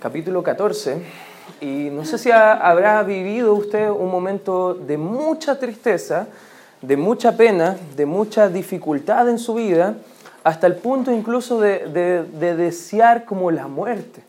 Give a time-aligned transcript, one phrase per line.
[0.00, 1.02] Capítulo 14,
[1.60, 6.28] y no sé si habrá vivido usted un momento de mucha tristeza,
[6.80, 9.96] de mucha pena, de mucha dificultad en su vida,
[10.42, 11.86] hasta el punto incluso de,
[12.32, 14.24] de desear como la muerte,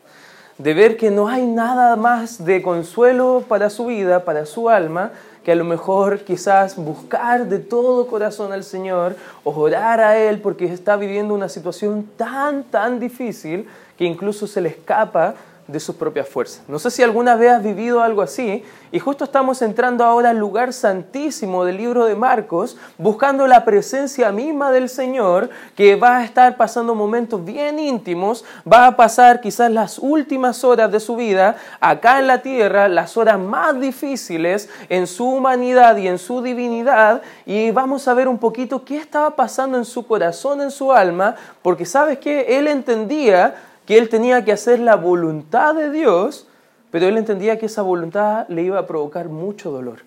[0.57, 5.11] de ver que no hay nada más de consuelo para su vida, para su alma,
[5.45, 9.15] que a lo mejor quizás buscar de todo corazón al Señor,
[9.45, 13.67] orar a Él porque está viviendo una situación tan, tan difícil
[13.97, 15.35] que incluso se le escapa
[15.67, 16.61] de sus propias fuerzas.
[16.67, 20.37] No sé si alguna vez has vivido algo así y justo estamos entrando ahora al
[20.37, 26.25] lugar santísimo del libro de Marcos, buscando la presencia misma del Señor que va a
[26.25, 31.55] estar pasando momentos bien íntimos, va a pasar quizás las últimas horas de su vida
[31.79, 37.21] acá en la tierra, las horas más difíciles en su humanidad y en su divinidad
[37.45, 41.35] y vamos a ver un poquito qué estaba pasando en su corazón, en su alma,
[41.61, 46.47] porque sabes que él entendía que él tenía que hacer la voluntad de Dios,
[46.91, 49.99] pero él entendía que esa voluntad le iba a provocar mucho dolor,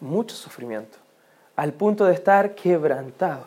[0.00, 0.98] mucho sufrimiento,
[1.56, 3.46] al punto de estar quebrantado.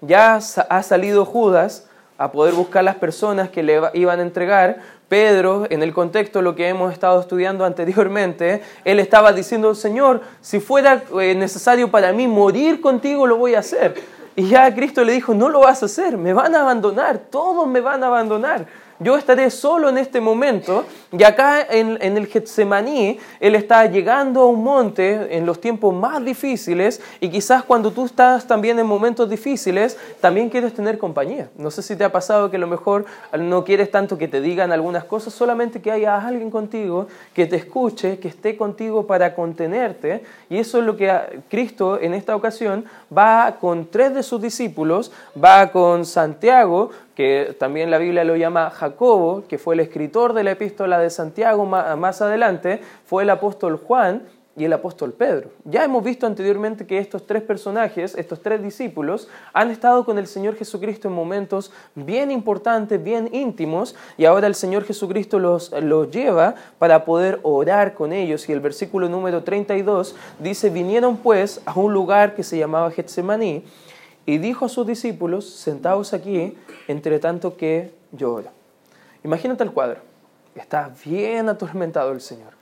[0.00, 4.80] Ya ha salido Judas a poder buscar las personas que le iban a entregar.
[5.08, 10.60] Pedro, en el contexto lo que hemos estado estudiando anteriormente, él estaba diciendo, Señor, si
[10.60, 13.94] fuera eh, necesario para mí morir contigo, lo voy a hacer.
[14.36, 17.68] Y ya Cristo le dijo, no lo vas a hacer, me van a abandonar, todos
[17.68, 18.66] me van a abandonar
[18.98, 20.84] yo estaré solo en este momento.
[21.12, 26.24] Y acá en, el Getsemaní, Él está llegando a un monte en los tiempos más
[26.24, 31.48] difíciles y quizás cuando tú estás también en momentos difíciles, también quieres tener compañía.
[31.56, 33.04] No sé si te ha pasado que a lo mejor
[33.38, 37.56] no quieres tanto que te digan algunas cosas, solamente que haya alguien contigo que te
[37.56, 40.24] escuche, que esté contigo para contenerte.
[40.50, 42.84] Y eso es lo que Cristo en esta ocasión
[43.16, 48.70] va con tres de sus discípulos, va con Santiago, que también la Biblia lo llama
[48.70, 53.76] Jacobo, que fue el escritor de la epístola de Santiago más adelante, fue el apóstol
[53.76, 54.22] Juan
[54.56, 55.50] y el apóstol Pedro.
[55.64, 60.26] Ya hemos visto anteriormente que estos tres personajes, estos tres discípulos, han estado con el
[60.26, 66.10] Señor Jesucristo en momentos bien importantes, bien íntimos, y ahora el Señor Jesucristo los, los
[66.10, 68.48] lleva para poder orar con ellos.
[68.48, 73.64] Y el versículo número 32 dice, vinieron pues a un lugar que se llamaba Getsemaní,
[74.26, 76.56] y dijo a sus discípulos, sentaos aquí,
[76.88, 78.52] entre tanto que llora.
[79.22, 80.00] Imagínate el cuadro.
[80.54, 82.52] Está bien atormentado el Señor.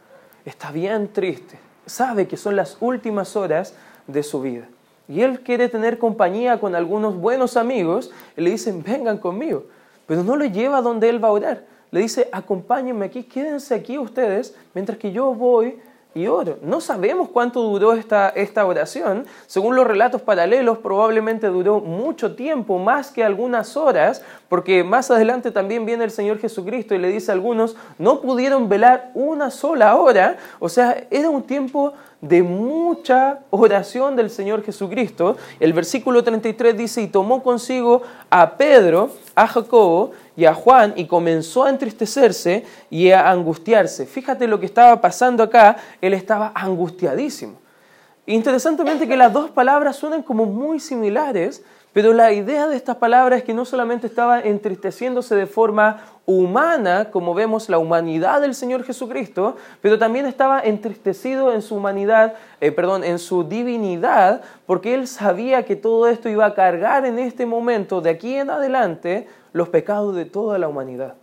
[0.45, 1.59] Está bien triste.
[1.87, 3.75] Sabe que son las últimas horas
[4.07, 4.69] de su vida.
[5.09, 9.65] Y él quiere tener compañía con algunos buenos amigos y le dicen, vengan conmigo.
[10.07, 11.65] Pero no lo lleva donde él va a orar.
[11.91, 15.79] Le dice, acompáñenme aquí, quédense aquí ustedes mientras que yo voy
[16.15, 16.59] y oro.
[16.63, 19.27] No sabemos cuánto duró esta, esta oración.
[19.47, 25.51] Según los relatos paralelos, probablemente duró mucho tiempo, más que algunas horas, porque más adelante
[25.51, 29.97] también viene el Señor Jesucristo y le dice a algunos, no pudieron velar una sola
[29.97, 30.37] hora.
[30.59, 35.37] O sea, era un tiempo de mucha oración del Señor Jesucristo.
[35.59, 41.07] El versículo 33 dice, y tomó consigo a Pedro, a Jacobo y a Juan y
[41.07, 44.07] comenzó a entristecerse y a angustiarse.
[44.07, 47.59] Fíjate lo que estaba pasando acá, él estaba angustiadísimo.
[48.27, 53.41] Interesantemente que las dos palabras suenan como muy similares, pero la idea de estas palabras
[53.41, 58.85] es que no solamente estaba entristeciéndose de forma humana, como vemos la humanidad del Señor
[58.85, 65.07] Jesucristo, pero también estaba entristecido en su humanidad, eh, perdón, en su divinidad, porque él
[65.07, 69.69] sabía que todo esto iba a cargar en este momento, de aquí en adelante, los
[69.69, 71.15] pecados de toda la humanidad,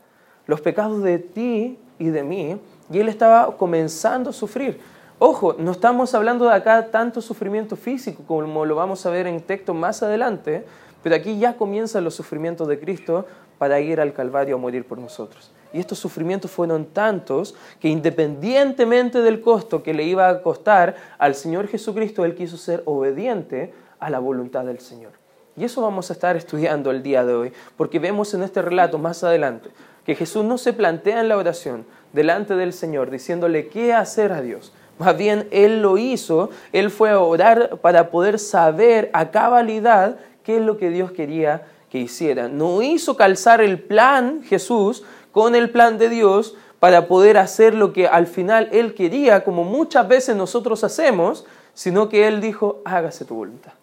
[0.46, 2.58] los pecados de ti y de mí,
[2.92, 4.80] y él estaba comenzando a sufrir.
[5.22, 9.42] Ojo, no estamos hablando de acá tanto sufrimiento físico como lo vamos a ver en
[9.42, 10.64] texto más adelante,
[11.04, 13.26] pero aquí ya comienzan los sufrimientos de Cristo
[13.58, 15.52] para ir al Calvario a morir por nosotros.
[15.74, 21.36] Y estos sufrimientos fueron tantos que independientemente del costo que le iba a costar al
[21.36, 25.12] Señor Jesucristo, Él quiso ser obediente a la voluntad del Señor.
[25.58, 28.98] Y eso vamos a estar estudiando el día de hoy, porque vemos en este relato
[28.98, 29.70] más adelante
[30.06, 34.42] que Jesús no se plantea en la oración delante del Señor diciéndole qué hacer a
[34.42, 40.18] Dios, más bien, Él lo hizo, Él fue a orar para poder saber a cabalidad
[40.44, 42.50] qué es lo que Dios quería que hiciera.
[42.50, 47.94] No hizo calzar el plan Jesús con el plan de Dios para poder hacer lo
[47.94, 53.24] que al final Él quería, como muchas veces nosotros hacemos, sino que Él dijo, hágase
[53.24, 53.74] tu voluntad.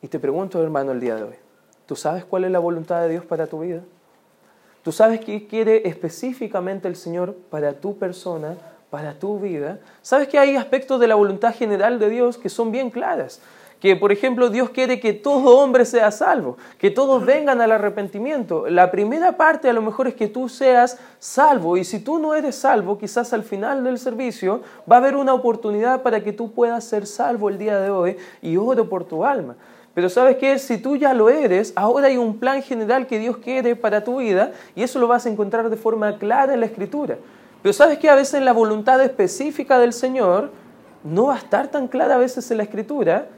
[0.00, 1.34] Y te pregunto, hermano, el día de hoy,
[1.84, 3.82] ¿tú sabes cuál es la voluntad de Dios para tu vida?
[4.82, 8.56] ¿Tú sabes qué quiere específicamente el Señor para tu persona,
[8.90, 12.70] para tu vida, sabes que hay aspectos de la voluntad general de Dios que son
[12.70, 13.40] bien claras,
[13.80, 18.68] que, por ejemplo, Dios quiere que todo hombre sea salvo, que todos vengan al arrepentimiento.
[18.68, 22.34] La primera parte a lo mejor es que tú seas salvo y si tú no
[22.34, 26.52] eres salvo, quizás al final del servicio va a haber una oportunidad para que tú
[26.52, 29.56] puedas ser salvo el día de hoy y oro por tu alma.
[29.92, 33.38] Pero sabes que si tú ya lo eres, ahora hay un plan general que Dios
[33.38, 36.66] quiere para tu vida y eso lo vas a encontrar de forma clara en la
[36.66, 37.16] Escritura.
[37.62, 40.50] Pero sabes que a veces la voluntad específica del Señor
[41.04, 43.28] no va a estar tan clara a veces en la Escritura,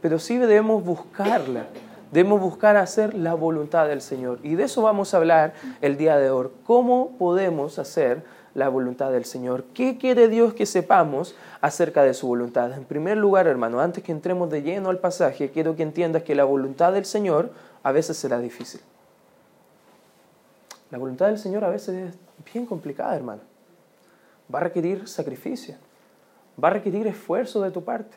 [0.00, 1.66] pero sí debemos buscarla.
[2.12, 4.38] Debemos buscar hacer la voluntad del Señor.
[4.42, 5.52] Y de eso vamos a hablar
[5.82, 6.48] el día de hoy.
[6.64, 8.22] ¿Cómo podemos hacer
[8.58, 9.64] la voluntad del Señor.
[9.72, 12.72] ¿Qué quiere Dios que sepamos acerca de su voluntad?
[12.72, 16.34] En primer lugar, hermano, antes que entremos de lleno al pasaje, quiero que entiendas que
[16.34, 17.50] la voluntad del Señor
[17.82, 18.80] a veces será difícil.
[20.90, 22.18] La voluntad del Señor a veces es
[22.52, 23.42] bien complicada, hermano.
[24.52, 25.74] Va a requerir sacrificio,
[26.62, 28.16] va a requerir esfuerzo de tu parte,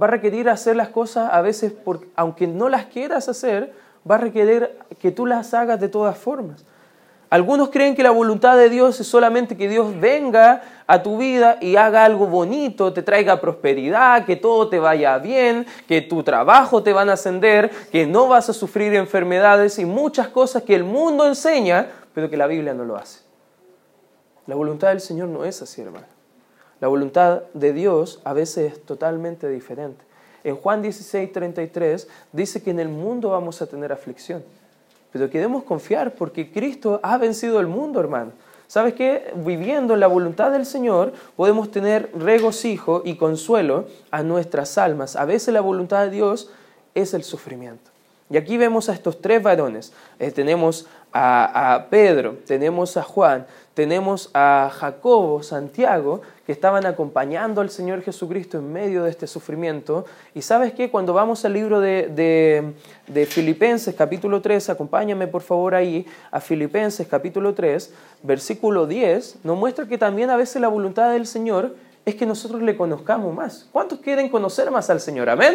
[0.00, 1.74] va a requerir hacer las cosas a veces,
[2.16, 3.72] aunque no las quieras hacer,
[4.08, 4.70] va a requerir
[5.00, 6.64] que tú las hagas de todas formas.
[7.30, 11.58] Algunos creen que la voluntad de Dios es solamente que Dios venga a tu vida
[11.60, 16.82] y haga algo bonito, te traiga prosperidad, que todo te vaya bien, que tu trabajo
[16.82, 20.84] te van a ascender, que no vas a sufrir enfermedades y muchas cosas que el
[20.84, 23.27] mundo enseña, pero que la Biblia no lo hace.
[24.48, 26.06] La voluntad del Señor no es así, hermano.
[26.80, 30.02] La voluntad de Dios a veces es totalmente diferente.
[30.42, 34.42] En Juan 16, 33 dice que en el mundo vamos a tener aflicción.
[35.12, 38.32] Pero queremos confiar porque Cristo ha vencido el mundo, hermano.
[38.68, 39.34] ¿Sabes qué?
[39.36, 45.16] Viviendo en la voluntad del Señor podemos tener regocijo y consuelo a nuestras almas.
[45.16, 46.50] A veces la voluntad de Dios
[46.94, 47.90] es el sufrimiento.
[48.30, 49.92] Y aquí vemos a estos tres varones.
[50.18, 53.46] Eh, tenemos a, Pedro, tenemos a Juan,
[53.78, 60.04] tenemos a Jacobo, Santiago, que estaban acompañando al Señor Jesucristo en medio de este sufrimiento.
[60.34, 62.74] Y sabes qué, cuando vamos al libro de,
[63.06, 67.94] de, Filipenses capítulo 3, acompáñame por favor ahí a Filipenses capítulo 3,
[68.24, 72.60] versículo 10, nos muestra que también a veces la voluntad del Señor es que nosotros
[72.62, 73.68] le conozcamos más.
[73.70, 75.30] ¿Cuántos quieren conocer más al Señor?
[75.30, 75.54] Amén.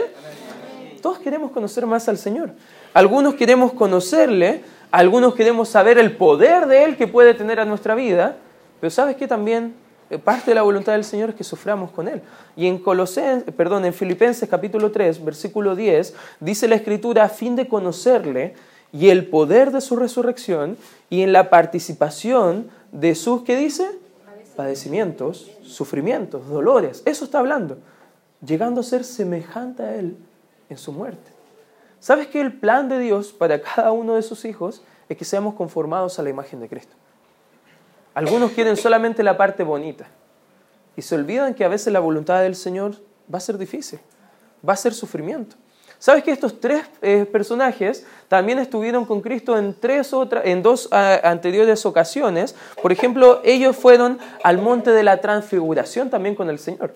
[1.03, 2.51] Todos queremos conocer más al Señor.
[2.93, 7.93] Algunos queremos conocerle, algunos queremos saber el poder de Él que puede tener a nuestra
[7.93, 8.37] vida,
[8.79, 9.75] pero ¿sabes qué también?
[10.09, 12.21] Eh, parte de la voluntad del Señor es que suframos con Él.
[12.55, 17.57] Y en Colosenses, perdón, en Filipenses capítulo 3, versículo 10, dice la Escritura, a fin
[17.57, 18.53] de conocerle
[18.93, 20.77] y el poder de su resurrección
[21.09, 23.85] y en la participación de sus, ¿qué dice?
[24.55, 27.03] Padecimientos, sufrimientos, dolores.
[27.03, 27.79] Eso está hablando.
[28.39, 30.15] Llegando a ser semejante a Él
[30.73, 31.31] en su muerte.
[31.99, 35.53] ¿Sabes que el plan de Dios para cada uno de sus hijos es que seamos
[35.53, 36.95] conformados a la imagen de Cristo?
[38.13, 40.05] Algunos quieren solamente la parte bonita
[40.95, 42.95] y se olvidan que a veces la voluntad del Señor
[43.33, 43.99] va a ser difícil,
[44.67, 45.55] va a ser sufrimiento.
[45.97, 50.11] ¿Sabes que estos tres eh, personajes también estuvieron con Cristo en, tres
[50.43, 52.55] en dos ah, anteriores ocasiones?
[52.81, 56.93] Por ejemplo, ellos fueron al monte de la transfiguración también con el Señor.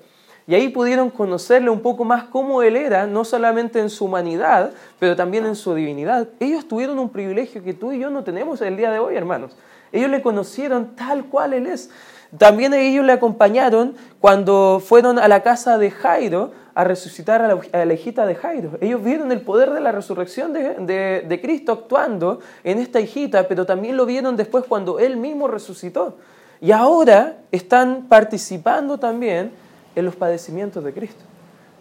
[0.47, 4.71] Y ahí pudieron conocerle un poco más cómo Él era, no solamente en su humanidad,
[4.97, 6.29] pero también en su divinidad.
[6.39, 9.57] Ellos tuvieron un privilegio que tú y yo no tenemos el día de hoy, hermanos.
[9.91, 11.89] Ellos le conocieron tal cual Él es.
[12.37, 17.93] También ellos le acompañaron cuando fueron a la casa de Jairo a resucitar a la,
[17.93, 18.71] hijita de Jairo.
[18.79, 23.65] Ellos vieron el poder de la resurrección de, de Cristo actuando en esta hijita, pero
[23.65, 26.15] también lo vieron después cuando Él mismo resucitó.
[26.61, 29.51] Y ahora están participando también
[29.97, 31.23] en los padecimientos de Cristo.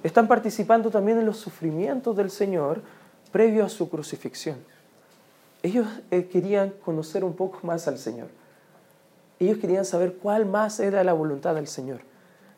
[0.03, 2.81] Están participando también en los sufrimientos del Señor
[3.31, 4.57] previo a su crucifixión.
[5.63, 8.29] Ellos eh, querían conocer un poco más al Señor.
[9.39, 12.01] Ellos querían saber cuál más era la voluntad del Señor.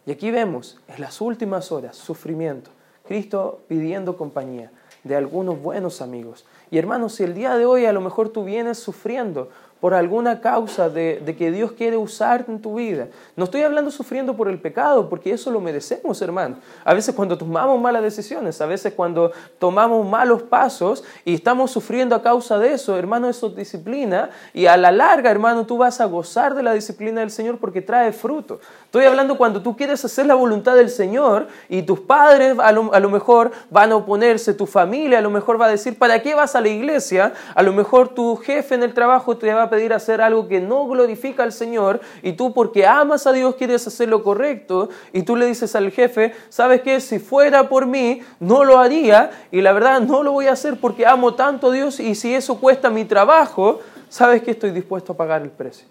[0.06, 2.70] Y aquí vemos, en las últimas horas, sufrimiento.
[3.04, 4.70] Cristo pidiendo compañía
[5.02, 6.46] de algunos buenos amigos.
[6.70, 10.40] Y hermanos, si el día de hoy a lo mejor tú vienes sufriendo por alguna
[10.40, 13.08] causa de, que Dios quiere usarte en tu vida.
[13.36, 16.56] No estoy hablando sufriendo por el pecado, porque eso lo merecemos, hermano.
[16.84, 22.16] A veces cuando tomamos malas decisiones, a veces cuando tomamos malos pasos y estamos sufriendo
[22.16, 24.30] a causa de eso, hermano, eso es disciplina.
[24.52, 27.80] Y a la larga, hermano, tú vas a gozar de la disciplina del Señor porque
[27.80, 28.60] trae fruto.
[28.84, 32.92] Estoy hablando cuando tú quieres hacer la voluntad del Señor y tus padres a lo,
[32.92, 36.22] a lo mejor van a oponerse, tu familia a lo mejor va a decir, ¿para
[36.22, 37.32] qué vas a la iglesia?
[37.54, 40.86] A lo mejor tu jefe en el trabajo te va pedir hacer algo que no
[40.86, 45.36] glorifica al Señor y tú porque amas a Dios quieres hacer lo correcto y tú
[45.36, 47.00] le dices al jefe, ¿sabes qué?
[47.00, 50.78] Si fuera por mí, no lo haría y la verdad no lo voy a hacer
[50.80, 55.12] porque amo tanto a Dios y si eso cuesta mi trabajo, ¿sabes que estoy dispuesto
[55.12, 55.86] a pagar el precio?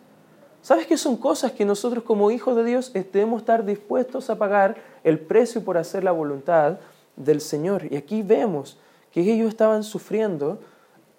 [0.61, 4.75] ¿Sabes qué son cosas que nosotros como hijos de Dios debemos estar dispuestos a pagar
[5.03, 6.79] el precio por hacer la voluntad
[7.17, 7.91] del Señor.
[7.91, 8.77] Y aquí vemos
[9.11, 10.59] que ellos estaban sufriendo,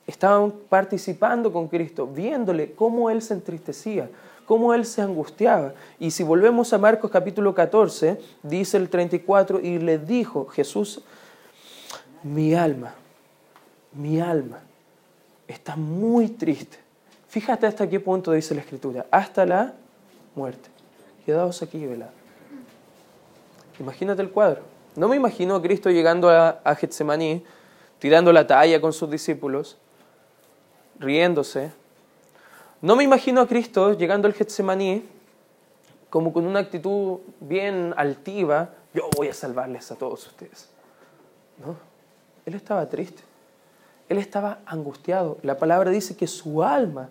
[0.08, 4.08] estaban participando con Cristo, viéndole cómo Él se entristecía,
[4.46, 5.74] cómo Él se angustiaba.
[6.00, 11.02] Y si volvemos a Marcos capítulo 14, dice el 34, y le dijo Jesús,
[12.22, 12.94] mi alma,
[13.92, 14.60] mi alma
[15.46, 16.78] está muy triste.
[17.28, 19.74] Fíjate hasta qué punto dice la Escritura, hasta la
[20.34, 20.70] muerte.
[21.26, 22.14] Quedaos aquí velados.
[23.78, 24.62] Imagínate el cuadro.
[24.96, 27.44] No me imagino a Cristo llegando a, a Getsemaní,
[27.98, 29.76] tirando la talla con sus discípulos,
[30.98, 31.72] riéndose.
[32.80, 35.04] No me imagino a Cristo llegando al Getsemaní
[36.10, 40.68] como con una actitud bien altiva, yo voy a salvarles a todos ustedes.
[41.64, 41.76] No,
[42.46, 43.22] él estaba triste,
[44.08, 45.38] él estaba angustiado.
[45.42, 47.10] La palabra dice que su alma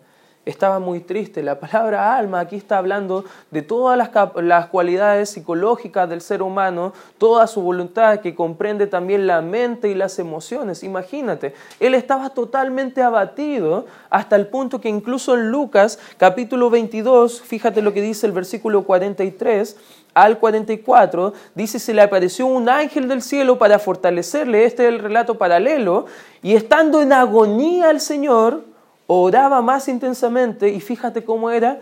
[0.50, 1.44] estaba muy triste.
[1.44, 3.98] La palabra alma aquí está hablando de todas
[4.36, 9.96] las, cualidades psicológicas del ser humano, toda su voluntad que comprende también la mente y
[9.96, 10.84] las emociones.
[10.84, 17.82] Imagínate, él estaba totalmente abatido hasta el punto que incluso en Lucas capítulo 22, fíjate
[17.82, 19.76] lo que dice el versículo 43,
[20.14, 25.00] al 44, dice, se le apareció un ángel del cielo para fortalecerle, este es el
[25.00, 26.08] relato paralelo,
[26.42, 28.64] y estando en agonía el Señor,
[29.08, 31.82] oraba más intensamente y fíjate cómo era,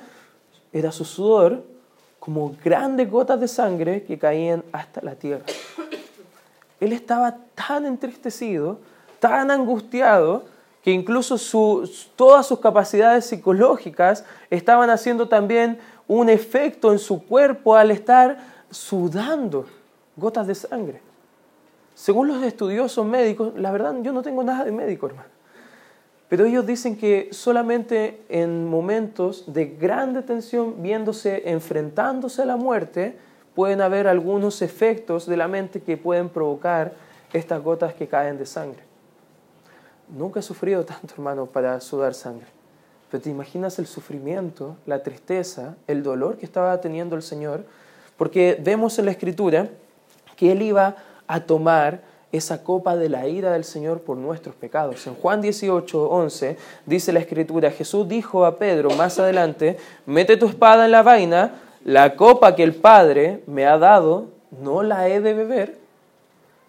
[0.71, 1.63] era su sudor
[2.19, 5.43] como grandes gotas de sangre que caían hasta la tierra.
[6.79, 8.79] Él estaba tan entristecido,
[9.19, 10.43] tan angustiado,
[10.83, 11.37] que incluso
[12.15, 18.37] todas sus capacidades psicológicas estaban haciendo también un efecto en su cuerpo al estar
[18.69, 19.65] sudando
[20.15, 21.01] gotas de sangre.
[21.95, 25.34] Según los estudiosos médicos, la verdad yo no tengo nada de médico, hermano.
[26.29, 33.17] Pero ellos dicen que solamente en momentos de grande tensión, viéndose, enfrentándose a la muerte,
[33.53, 36.93] pueden haber algunos efectos de la mente que pueden provocar
[37.31, 38.79] estas gotas que caen de sangre.
[40.09, 42.47] Nunca he sufrido tanto, hermano, para sudar sangre.
[43.11, 47.65] Pero te imaginas el sufrimiento, la tristeza, el dolor que estaba teniendo el Señor,
[48.17, 49.69] porque vemos en la Escritura
[50.35, 50.95] que Él iba
[51.27, 52.01] a tomar
[52.31, 55.05] esa copa de la ira del Señor por nuestros pecados.
[55.07, 60.47] En Juan 18, 11 dice la escritura, Jesús dijo a Pedro más adelante, mete tu
[60.47, 64.25] espada en la vaina, la copa que el Padre me ha dado,
[64.61, 65.77] no la he de beber.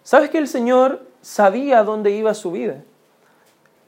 [0.03, 2.83] ¿Sabes que el Señor sabía dónde iba su vida?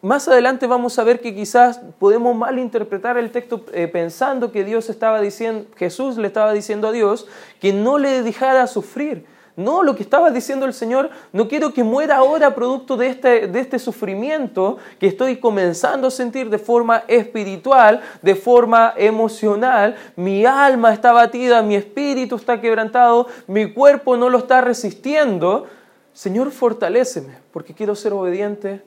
[0.01, 4.89] Más adelante vamos a ver que quizás podemos malinterpretar el texto eh, pensando que Dios
[4.89, 7.27] estaba diciendo, Jesús le estaba diciendo a Dios
[7.59, 9.25] que no le dejara sufrir,
[9.56, 13.48] no, lo que estaba diciendo el Señor, no quiero que muera ahora producto de este,
[13.48, 19.96] de este sufrimiento que estoy comenzando a sentir de forma espiritual, de forma emocional.
[20.15, 25.68] Mi alma está batida, mi espíritu está quebrantado, mi cuerpo no lo está resistiendo.
[26.13, 28.82] Señor, fortaléceme, porque quiero ser obediente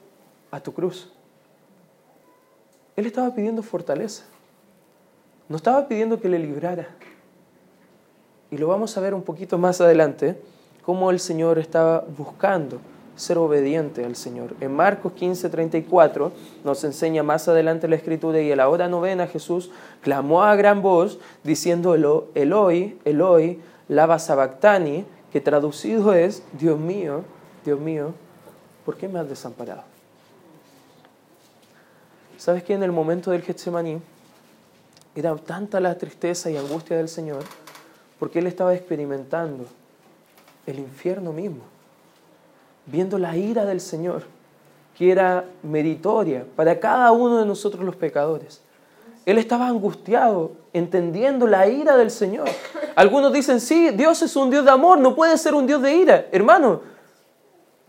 [0.50, 1.12] a tu cruz.
[2.96, 4.24] Él estaba pidiendo fortaleza.
[5.48, 6.88] No estaba pidiendo que le librara.
[8.50, 10.40] Y lo vamos a ver un poquito más adelante
[10.82, 12.78] cómo el Señor estaba buscando
[13.16, 14.54] ser obediente al Señor.
[14.60, 16.32] En Marcos 15, 34
[16.64, 19.70] nos enseña más adelante la escritura y a la hora novena Jesús
[20.00, 21.94] clamó a gran voz diciendo
[22.34, 27.22] Eloi, Eloi, lava sabactani, que traducido es Dios mío,
[27.64, 28.12] Dios mío,
[28.84, 29.84] ¿por qué me has desamparado?
[32.38, 34.00] ¿Sabes que en el momento del Getsemaní
[35.14, 37.44] era tanta la tristeza y angustia del Señor
[38.18, 39.64] porque Él estaba experimentando
[40.66, 41.62] el infierno mismo,
[42.86, 44.22] viendo la ira del Señor,
[44.96, 48.62] que era meritoria para cada uno de nosotros los pecadores.
[49.24, 52.48] Él estaba angustiado, entendiendo la ira del Señor.
[52.96, 55.94] Algunos dicen, sí, Dios es un Dios de amor, no puede ser un Dios de
[55.94, 56.26] ira.
[56.32, 56.80] Hermano,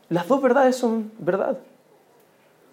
[0.10, 1.58] las dos verdades son verdad.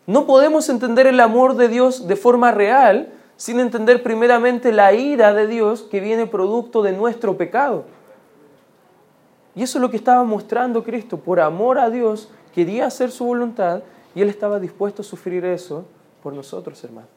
[0.07, 5.33] No podemos entender el amor de Dios de forma real sin entender primeramente la ira
[5.33, 7.85] de Dios que viene producto de nuestro pecado.
[9.61, 11.19] Y eso es lo que estaba mostrando Cristo.
[11.19, 13.83] Por amor a Dios, quería hacer su voluntad
[14.15, 15.85] y Él estaba dispuesto a sufrir eso
[16.23, 17.09] por nosotros, hermano.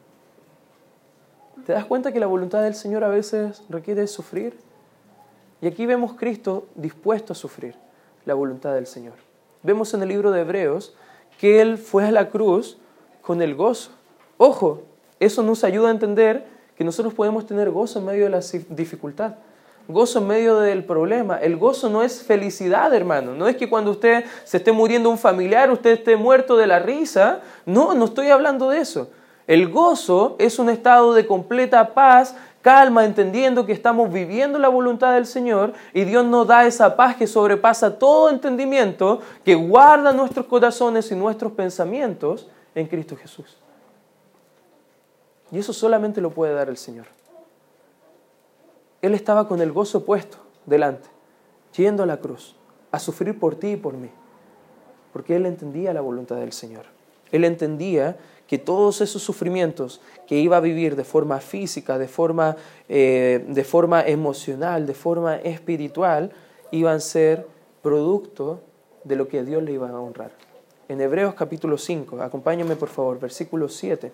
[1.65, 4.59] ¿Te das cuenta que la voluntad del Señor a veces requiere sufrir?
[5.61, 7.75] Y aquí vemos Cristo dispuesto a sufrir
[8.25, 9.13] la voluntad del Señor.
[9.61, 10.93] Vemos en el libro de Hebreos
[11.39, 12.77] que Él fue a la cruz
[13.21, 13.91] con el gozo.
[14.35, 14.81] Ojo,
[15.21, 16.45] eso nos ayuda a entender
[16.75, 19.35] que nosotros podemos tener gozo en medio de la dificultad
[19.87, 21.37] gozo en medio del problema.
[21.37, 23.33] El gozo no es felicidad, hermano.
[23.33, 26.79] No es que cuando usted se esté muriendo un familiar, usted esté muerto de la
[26.79, 27.41] risa.
[27.65, 29.09] No, no estoy hablando de eso.
[29.47, 35.13] El gozo es un estado de completa paz calma, entendiendo que estamos viviendo la voluntad
[35.13, 40.45] del Señor y Dios nos da esa paz que sobrepasa todo entendimiento, que guarda nuestros
[40.47, 43.57] corazones y nuestros pensamientos en Cristo Jesús.
[45.51, 47.05] Y eso solamente lo puede dar el Señor.
[49.03, 51.09] Él estaba con el gozo puesto delante,
[51.75, 52.55] yendo a la cruz,
[52.89, 54.09] a sufrir por ti y por mí,
[55.11, 56.85] porque Él entendía la voluntad del Señor.
[57.33, 58.15] Él entendía
[58.47, 62.55] que todos esos sufrimientos que iba a vivir de forma física, de forma,
[62.87, 66.31] eh, de forma emocional, de forma espiritual,
[66.71, 67.45] iban a ser
[67.81, 68.61] producto
[69.03, 70.31] de lo que Dios le iba a honrar.
[70.87, 74.13] En Hebreos capítulo 5, acompáñame por favor, versículo 7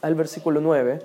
[0.00, 1.00] al versículo 9,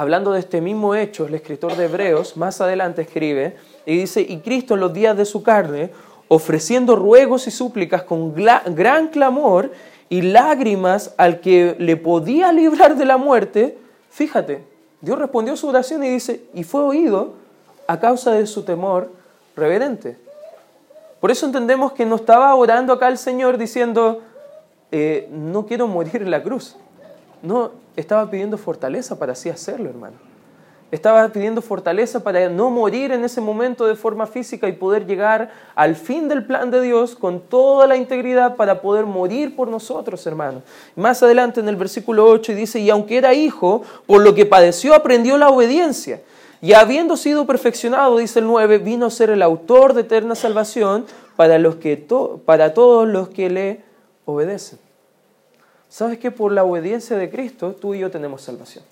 [0.00, 4.38] hablando de este mismo hecho, el escritor de Hebreos más adelante escribe y dice, y
[4.38, 5.90] Cristo en los días de su carne,
[6.28, 9.72] ofreciendo ruegos y súplicas con gran clamor
[10.08, 13.76] y lágrimas al que le podía librar de la muerte,
[14.08, 14.64] fíjate,
[15.02, 17.34] Dios respondió su oración y dice, y fue oído
[17.86, 19.12] a causa de su temor
[19.54, 20.16] reverente.
[21.20, 24.22] Por eso entendemos que no estaba orando acá el Señor diciendo,
[24.92, 26.78] eh, no quiero morir en la cruz.
[27.42, 30.16] No, estaba pidiendo fortaleza para así hacerlo, hermano.
[30.90, 35.50] Estaba pidiendo fortaleza para no morir en ese momento de forma física y poder llegar
[35.76, 40.26] al fin del plan de Dios con toda la integridad para poder morir por nosotros,
[40.26, 40.62] hermano.
[40.96, 44.94] Más adelante en el versículo 8 dice, y aunque era hijo, por lo que padeció
[44.94, 46.22] aprendió la obediencia.
[46.60, 51.06] Y habiendo sido perfeccionado, dice el 9, vino a ser el autor de eterna salvación
[51.36, 51.96] para, los que
[52.44, 53.80] para todos los que le
[54.24, 54.89] obedecen.
[55.90, 58.84] ¿Sabes que por la obediencia de Cristo tú y yo tenemos salvación?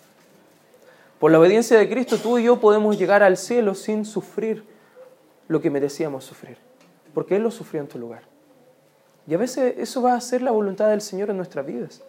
[1.21, 4.65] Por la obediencia de Cristo tú y yo podemos llegar al cielo sin sufrir
[5.47, 6.59] lo que merecíamos sufrir,
[7.15, 8.23] porque Él lo sufrió en tu lugar.
[9.29, 12.03] Y a veces eso va a ser la voluntad del Señor en nuestras vidas.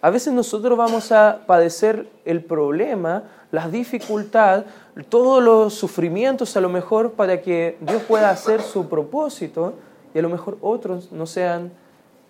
[0.00, 4.66] A veces nosotros vamos a padecer el problema, la dificultad,
[5.08, 9.74] todos los sufrimientos a lo mejor para que Dios pueda hacer su propósito
[10.14, 11.72] y a lo mejor otros no sean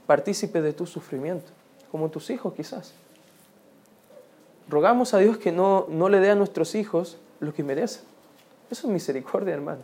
[0.07, 1.51] partícipes de tu sufrimiento,
[1.91, 2.95] como tus hijos quizás
[4.69, 8.03] rogamos a Dios que no, no le dé a nuestros hijos lo que merecen.
[8.71, 9.81] Eso es misericordia, hermano.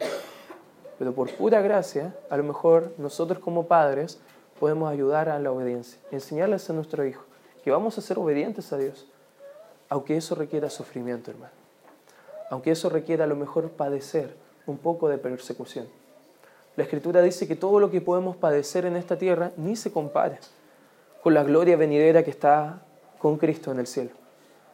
[0.99, 4.19] Pero por pura gracia, a lo mejor nosotros como padres
[4.61, 7.25] podemos ayudar a la obediencia, enseñarles a nuestro hijo
[7.65, 9.07] que vamos a ser obedientes a Dios,
[9.89, 11.53] aunque eso requiera sufrimiento, hermano.
[12.51, 15.89] Aunque eso requiera a lo mejor padecer un poco de persecución.
[16.77, 20.39] La Escritura dice que todo lo que podemos padecer en esta tierra ni se compara
[21.25, 22.83] con la gloria venidera que está
[23.19, 24.11] con Cristo en el cielo.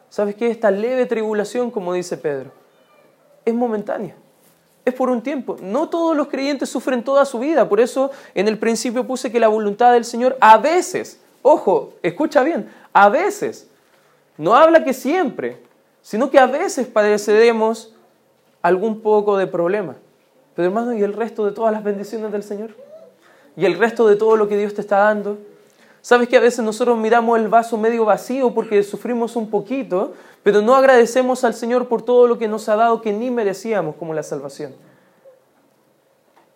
[0.09, 0.51] ¿Sabes qué?
[0.51, 2.51] Esta leve tribulación, como dice Pedro,
[3.45, 4.17] es momentánea.
[4.83, 5.55] Es por un tiempo.
[5.61, 7.69] No todos los creyentes sufren toda su vida.
[7.69, 12.43] Por eso en el principio puse que la voluntad del Señor a veces, ojo, escucha
[12.43, 13.69] bien, a veces,
[14.37, 15.63] no habla que siempre,
[16.01, 17.95] sino que a veces padeceremos
[18.61, 19.95] algún poco de problema.
[20.53, 22.71] Pero hermano, ¿y el resto de todas las bendiciones del Señor?
[23.55, 25.37] ¿Y el resto de todo lo que Dios te está dando?
[26.01, 30.61] Sabes que a veces nosotros miramos el vaso medio vacío porque sufrimos un poquito, pero
[30.61, 34.13] no agradecemos al Señor por todo lo que nos ha dado que ni merecíamos, como
[34.15, 34.73] la salvación.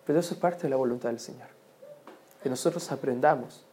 [0.04, 1.46] Pero eso es parte de la voluntad del Señor.
[2.42, 3.64] Que nosotros aprendamos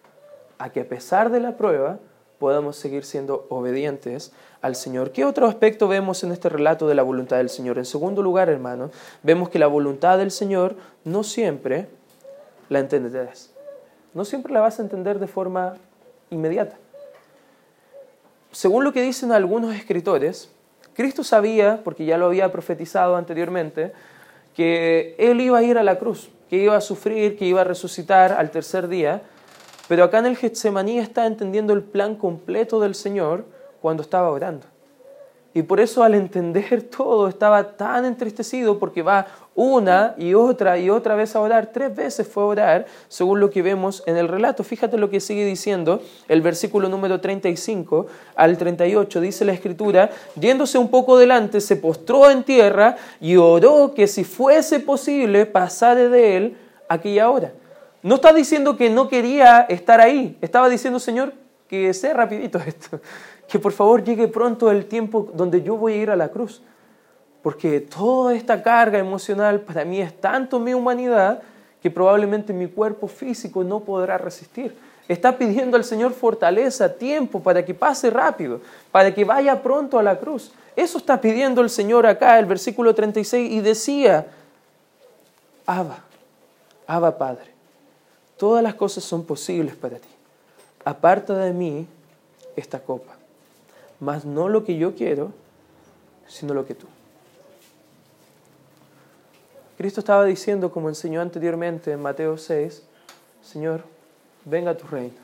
[0.60, 1.98] a que a pesar de la prueba
[2.38, 4.32] podamos seguir siendo obedientes
[4.62, 5.12] al Señor.
[5.12, 7.80] ¿Qué otro aspecto vemos en este relato de la voluntad del Señor?
[7.80, 8.92] En segundo lugar, hermanos,
[9.24, 11.88] vemos que la voluntad del Señor no siempre
[12.70, 13.53] la entenderás
[14.14, 15.76] no siempre la vas a entender de forma
[16.30, 16.78] inmediata.
[18.52, 20.52] Según lo que dicen algunos escritores,
[20.94, 23.94] Cristo sabía, porque ya lo había profetizado anteriormente,
[24.56, 27.64] que Él iba a ir a la cruz, que iba a sufrir, que iba a
[27.64, 29.24] resucitar al tercer día,
[29.88, 33.46] pero acá en el Getsemaní está entendiendo el plan completo del Señor
[33.82, 34.68] cuando estaba orando.
[35.56, 40.90] Y por eso al entender todo estaba tan entristecido porque va una y otra y
[40.90, 41.68] otra vez a orar.
[41.72, 44.64] Tres veces fue a orar según lo que vemos en el relato.
[44.64, 49.22] Fíjate lo que sigue diciendo el versículo número 35 al 38.
[49.22, 54.24] Dice la escritura, yéndose un poco delante, se postró en tierra y oró que si
[54.24, 56.58] fuese posible pasare de él
[56.90, 57.54] aquella hora.
[58.02, 60.36] No está diciendo que no quería estar ahí.
[60.42, 61.34] Estaba diciendo, Señor,
[61.68, 63.00] que sea rapidito esto
[63.48, 66.62] que por favor llegue pronto el tiempo donde yo voy a ir a la cruz.
[67.42, 71.42] Porque toda esta carga emocional para mí es tanto mi humanidad
[71.82, 74.76] que probablemente mi cuerpo físico no podrá resistir.
[75.10, 80.04] Está pidiendo al Señor fortaleza, tiempo para que pase rápido, para que vaya pronto a
[80.04, 80.54] la cruz.
[80.78, 84.28] Eso está pidiendo el Señor acá, el versículo 36, y decía,
[85.66, 86.00] Abba,
[86.88, 87.52] Abba Padre,
[88.38, 90.08] todas las cosas son posibles para ti.
[90.86, 91.86] Aparta de mí
[92.56, 93.14] esta copa
[94.04, 95.32] mas no lo que yo quiero,
[96.28, 96.88] sino lo que tú.
[99.78, 102.84] Cristo estaba diciendo, como enseñó anteriormente en Mateo 6,
[103.42, 103.84] Señor,
[104.46, 105.16] venga tu reino,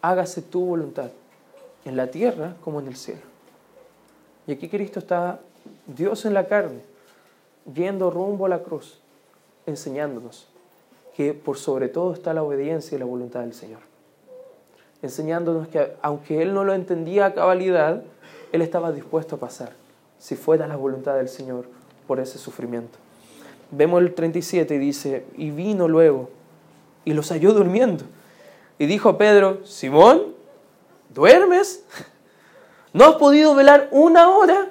[0.00, 1.10] hágase tu voluntad,
[1.84, 3.20] en la tierra como en el cielo.
[4.46, 5.40] Y aquí Cristo está,
[5.86, 6.80] Dios en la carne,
[7.72, 8.98] yendo rumbo a la cruz,
[9.66, 10.48] enseñándonos
[11.14, 13.85] que por sobre todo está la obediencia y la voluntad del Señor.
[15.02, 18.02] Enseñándonos que aunque Él no lo entendía a cabalidad,
[18.52, 19.72] Él estaba dispuesto a pasar,
[20.18, 21.66] si fuera la voluntad del Señor,
[22.06, 22.98] por ese sufrimiento.
[23.70, 26.30] Vemos el 37 y dice, y vino luego
[27.06, 28.04] y los halló durmiendo.
[28.78, 30.34] Y dijo a Pedro, Simón,
[31.14, 31.84] ¿duermes?
[32.92, 34.68] ¿No has podido velar una hora?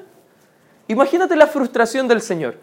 [0.88, 2.56] Imagínate la frustración del Señor.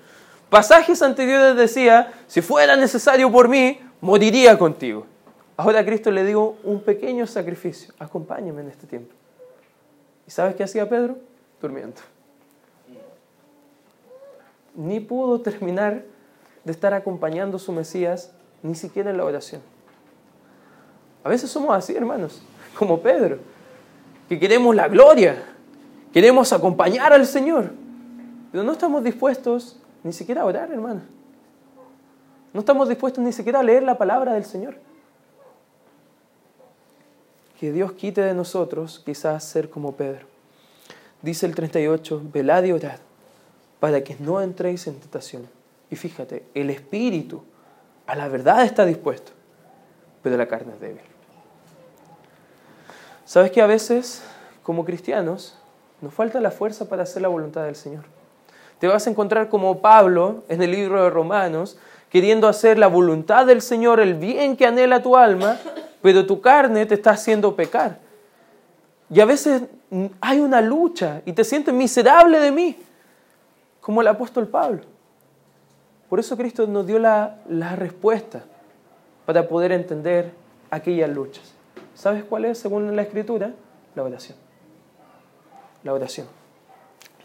[0.51, 5.07] Pasajes anteriores decía, si fuera necesario por mí, moriría contigo.
[5.57, 9.15] Ahora Cristo le digo un pequeño sacrificio, acompáñame en este tiempo.
[10.27, 11.17] ¿Y sabes qué hacía Pedro?
[11.61, 12.01] Durmiendo.
[14.75, 16.05] Ni pudo terminar
[16.65, 19.61] de estar acompañando a su Mesías, ni siquiera en la oración.
[21.25, 22.43] A veces somos así, hermanos,
[22.79, 23.39] como Pedro,
[24.29, 25.45] que queremos la gloria,
[26.13, 27.71] queremos acompañar al Señor,
[28.51, 31.03] pero no estamos dispuestos ni siquiera a orar, hermano.
[32.53, 34.77] No estamos dispuestos ni siquiera a leer la palabra del Señor.
[37.63, 40.27] Que Dios quite de nosotros quizás ser como Pedro.
[41.23, 42.99] Dice el 38, velad y orad
[43.79, 45.49] para que no entréis en tentación.
[45.89, 47.45] Y fíjate, el espíritu
[48.09, 49.31] a la verdad está dispuesto,
[50.25, 51.05] pero la carne es débil.
[53.25, 54.25] ¿Sabes que a veces,
[54.65, 55.57] como cristianos,
[56.01, 58.07] nos falta la fuerza para hacer la voluntad del Señor?
[58.81, 61.79] Te vas a encontrar como Pablo en el libro de Romanos,
[62.11, 65.61] queriendo hacer la voluntad del Señor, el bien que anhela tu alma,
[66.03, 67.99] pero tu carne te está haciendo pecar.
[69.09, 69.63] Y a veces
[70.21, 72.77] hay una lucha y te sientes miserable de mí,
[73.81, 74.83] como el apóstol Pablo.
[76.09, 77.37] Por eso Cristo nos dio la,
[77.77, 78.43] respuesta
[79.25, 80.33] para poder entender
[80.71, 81.55] aquellas luchas.
[81.95, 83.53] ¿Sabes cuál es, según la Escritura?
[83.95, 84.37] La oración.
[85.85, 86.27] La oración.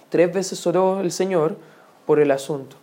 [0.10, 1.58] Tres veces oró el Señor
[2.06, 2.78] por el asunto.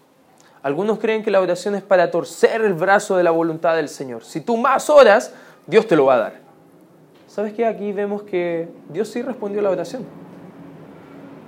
[0.63, 4.25] Algunos creen que la oración es para torcer el brazo de la voluntad del Señor.
[4.25, 5.33] Si tú más oras,
[5.67, 6.41] Dios te lo va a dar.
[7.27, 7.67] ¿Sabes qué?
[7.67, 10.05] Aquí vemos que Dios sí respondió a la oración.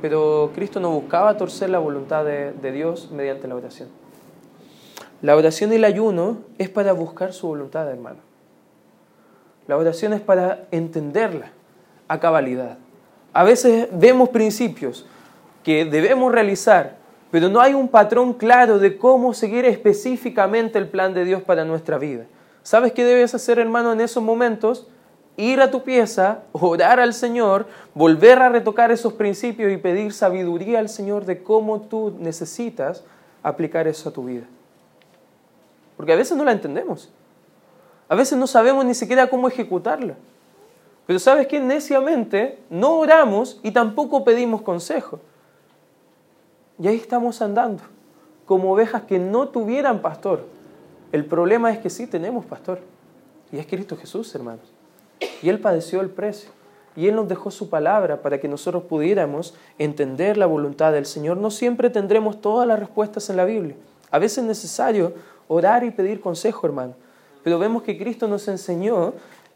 [0.02, 3.88] Pero Cristo no buscaba torcer la voluntad de Dios mediante la oración.
[5.22, 8.18] La oración y el ayuno es para buscar su voluntad, hermano.
[9.66, 11.50] La oración es para entenderla
[12.08, 12.78] a cabalidad.
[13.32, 15.06] A veces vemos principios
[15.64, 16.96] que debemos realizar,
[17.30, 21.64] pero no hay un patrón claro de cómo seguir específicamente el plan de Dios para
[21.64, 22.24] nuestra vida.
[22.66, 24.88] ¿Sabes qué debes hacer, hermano, en esos momentos?
[25.36, 30.80] Ir a tu pieza, orar al Señor, volver a retocar esos principios y pedir sabiduría
[30.80, 33.04] al Señor de cómo tú necesitas
[33.44, 34.46] aplicar eso a tu vida.
[35.96, 37.08] Porque a veces no la entendemos.
[38.08, 40.16] A veces no sabemos ni siquiera cómo ejecutarla.
[41.06, 45.20] Pero sabes que neciamente no oramos y tampoco pedimos consejo.
[46.80, 47.84] Y ahí estamos andando,
[48.44, 50.55] como ovejas que no tuvieran pastor.
[51.12, 52.80] El problema es que sí tenemos pastor.
[53.52, 54.72] Y es Cristo Jesús, hermanos.
[55.42, 56.50] Y Él padeció el precio.
[56.96, 61.36] Y Él nos dejó su palabra para que nosotros pudiéramos entender la voluntad del Señor.
[61.36, 63.76] No siempre tendremos todas las respuestas en la Biblia.
[64.10, 65.12] A veces es necesario
[65.48, 66.94] orar y pedir consejo, hermano.
[67.44, 69.12] Pero vemos que Cristo nos enseñó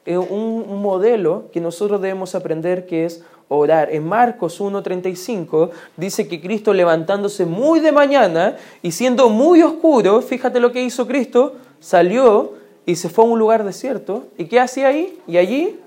[0.06, 3.92] un modelo que nosotros debemos aprender que es orar.
[3.92, 10.60] En Marcos 1.35 dice que Cristo levantándose muy de mañana y siendo muy oscuro, fíjate
[10.60, 12.54] lo que hizo Cristo, salió
[12.86, 14.24] y se fue a un lugar desierto.
[14.38, 15.18] ¿Y qué hacía ahí?
[15.26, 15.78] Y allí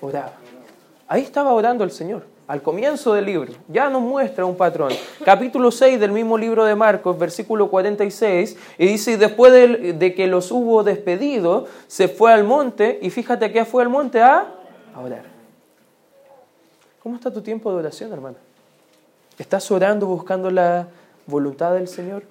[0.00, 0.32] oraba.
[1.08, 4.92] Ahí estaba orando el Señor al comienzo del libro, ya nos muestra un patrón.
[5.24, 10.52] Capítulo 6 del mismo libro de Marcos, versículo 46, y dice, después de, que los
[10.52, 14.54] hubo despedido, se fue al monte, y fíjate que fue al monte a,
[14.94, 15.24] a orar.
[17.02, 18.36] ¿Cómo está tu tiempo de oración, hermano?
[19.38, 20.86] ¿Estás orando buscando la
[21.26, 22.22] voluntad del Señor?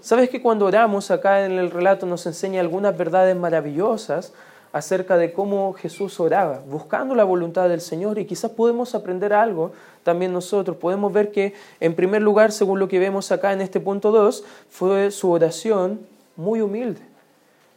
[0.00, 4.32] ¿Sabes que cuando oramos acá en el relato nos enseña algunas verdades maravillosas
[4.72, 9.72] acerca de cómo Jesús oraba, buscando la voluntad del Señor y quizás podemos aprender algo
[10.02, 10.76] también nosotros.
[10.76, 14.44] Podemos ver que, en primer lugar, según lo que vemos acá en este punto 2,
[14.68, 16.00] fue su oración
[16.36, 17.00] muy humilde.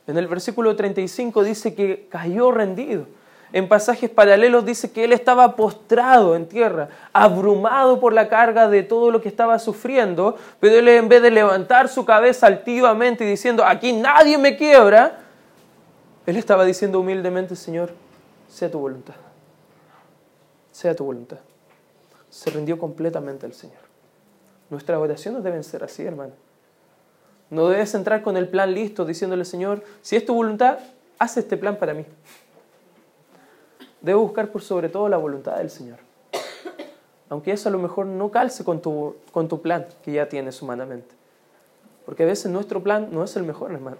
[0.08, 3.06] En el versículo 35 dice que cayó rendido.
[3.54, 8.82] En pasajes paralelos dice que él estaba postrado en tierra, abrumado por la carga de
[8.82, 13.28] todo lo que estaba sufriendo, pero él en vez de levantar su cabeza altivamente y
[13.28, 15.20] diciendo, aquí nadie me quiebra,
[16.26, 17.92] él estaba diciendo humildemente, Señor,
[18.48, 19.16] sea tu voluntad.
[20.72, 21.40] Sea tu voluntad.
[22.30, 23.82] Se rindió completamente al Señor.
[24.70, 26.34] Nuestras oraciones deben ser así, hermano.
[27.50, 30.80] No debes entrar con el plan listo diciéndole, Señor, si es tu voluntad,
[31.20, 32.06] haz este plan para mí.
[34.02, 36.00] Debo buscar por sobre todo la voluntad del Señor.
[37.30, 40.62] Aunque eso a lo mejor no calce con tu, con tu plan que ya tienes
[40.62, 41.14] humanamente.
[42.06, 43.98] Porque a veces nuestro plan no es el mejor, hermano.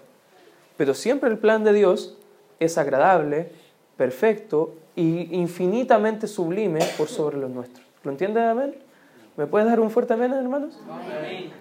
[0.78, 2.18] Pero siempre el plan de Dios
[2.60, 3.52] es agradable,
[3.98, 7.86] perfecto y infinitamente sublime por sobre los nuestros.
[8.04, 8.76] ¿Lo entienden, amén?
[9.38, 10.80] ¿Me puedes dar un fuerte amén, hermanos?
[10.90, 11.52] Amén.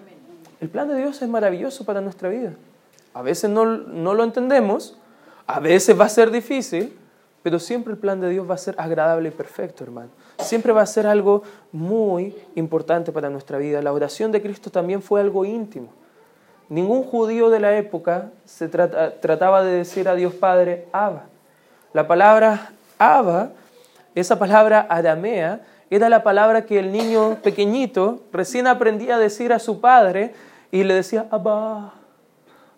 [0.59, 2.53] El plan de Dios es maravilloso para nuestra vida.
[3.13, 4.97] A veces no, no lo entendemos,
[5.45, 6.97] a veces va a ser difícil,
[7.43, 10.09] pero siempre el plan de Dios va a ser agradable y perfecto, hermano.
[10.39, 13.81] Siempre va a ser algo muy importante para nuestra vida.
[13.81, 15.89] La oración de Cristo también fue algo íntimo.
[16.69, 21.25] Ningún judío de la época se trataba de decir a Dios Padre, Abba.
[21.93, 23.51] La palabra Abba,
[24.15, 29.59] esa palabra aramea, era la palabra que el niño pequeñito recién aprendía a decir a
[29.59, 30.33] su padre
[30.71, 31.93] y le decía, Abba,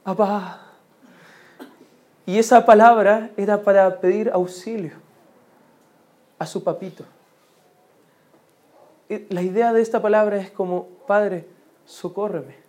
[0.04, 0.62] Abba.
[2.26, 4.94] Y esa palabra era para pedir auxilio
[6.40, 7.06] a su papito.
[9.30, 11.48] La idea de esta palabra es como, Padre,
[11.86, 12.65] socórreme.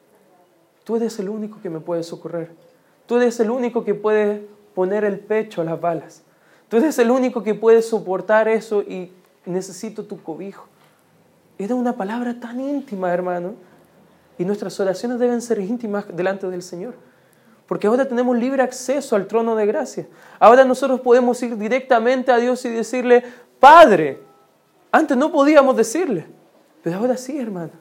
[0.87, 2.53] Tú eres el único que me puede socorrer.
[3.07, 6.23] Tú eres el único que puede poner el pecho a las balas.
[6.69, 9.11] Tú eres el único que puede soportar eso y
[9.47, 10.69] necesito tu cobijo.
[11.59, 13.55] Era una palabra tan íntima, hermano.
[14.39, 16.95] Y nuestras oraciones deben ser íntimas delante del Señor.
[17.67, 20.07] Porque ahora tenemos libre acceso al trono de gracia.
[20.39, 23.25] Ahora nosotros podemos ir directamente a Dios y decirle,
[23.59, 24.21] Padre.
[24.93, 26.27] Antes no podíamos decirle,
[26.85, 27.73] pero ahora sí, hermano.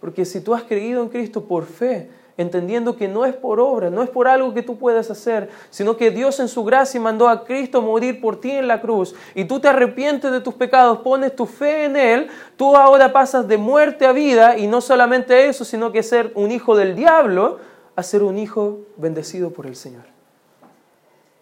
[0.00, 3.90] Porque si tú has creído en Cristo por fe, entendiendo que no es por obra,
[3.90, 7.28] no es por algo que tú puedas hacer, sino que Dios en su gracia mandó
[7.28, 10.98] a Cristo morir por ti en la cruz y tú te arrepientes de tus pecados,
[10.98, 15.46] pones tu fe en Él, tú ahora pasas de muerte a vida y no solamente
[15.46, 17.58] eso, sino que ser un hijo del diablo
[17.96, 20.04] a ser un hijo bendecido por el Señor.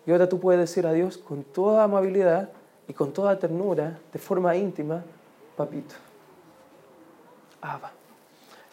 [0.06, 2.50] Y ahora tú puedes decir a Dios con toda amabilidad
[2.88, 5.02] y con toda ternura, de forma íntima,
[5.56, 5.94] papito.
[7.60, 7.92] Abba.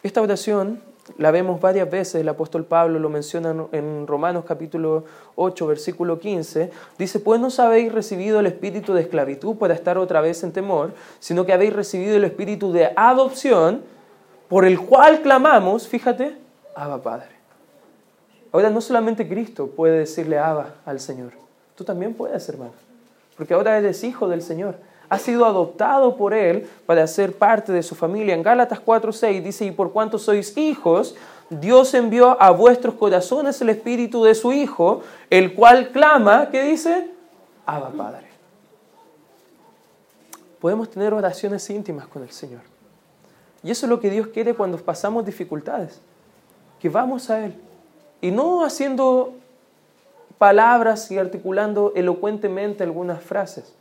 [0.02, 0.82] Esta oración
[1.18, 5.04] la vemos varias veces, el apóstol Pablo lo menciona en Romanos capítulo
[5.36, 10.20] 8, versículo 15, dice, pues no habéis recibido el espíritu de esclavitud para estar otra
[10.20, 13.82] vez en temor, sino que habéis recibido el espíritu de adopción,
[14.48, 16.36] por el cual clamamos, fíjate,
[16.74, 17.28] Abba Padre.
[18.52, 21.32] Ahora no solamente Cristo puede decirle Abba al Señor,
[21.76, 22.72] tú también puedes, hermano,
[23.36, 27.82] porque ahora eres hijo del Señor ha sido adoptado por Él para ser parte de
[27.82, 28.34] su familia.
[28.34, 31.16] En Gálatas 4:6 dice, y por cuanto sois hijos,
[31.50, 37.10] Dios envió a vuestros corazones el espíritu de su Hijo, el cual clama, ¿qué dice?
[37.66, 38.28] Abba Padre.
[40.60, 42.60] Podemos tener oraciones íntimas con el Señor.
[43.64, 46.00] Y eso es lo que Dios quiere cuando pasamos dificultades,
[46.78, 47.54] que vamos a Él.
[48.20, 49.34] Y no haciendo
[50.38, 53.74] palabras y articulando elocuentemente algunas frases,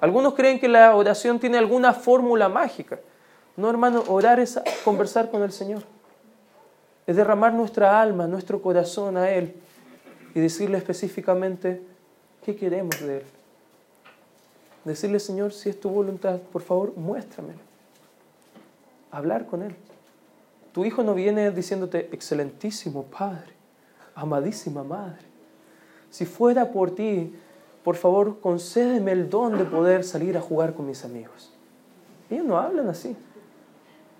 [0.00, 3.00] algunos creen que la oración tiene alguna fórmula mágica.
[3.56, 5.82] No, hermano, orar es conversar con el Señor.
[7.06, 9.54] Es derramar nuestra alma, nuestro corazón a Él
[10.34, 11.82] y decirle específicamente
[12.44, 13.24] qué queremos de Él.
[14.84, 17.58] Decirle, Señor, si es tu voluntad, por favor, muéstramelo.
[19.10, 19.76] Hablar con Él.
[20.72, 23.52] Tu hijo no viene diciéndote, excelentísimo Padre,
[24.14, 25.22] amadísima Madre.
[26.10, 27.34] Si fuera por ti,
[27.84, 31.52] por favor, concédeme el don de poder salir a jugar con mis amigos.
[32.28, 33.16] Ellos no hablan así.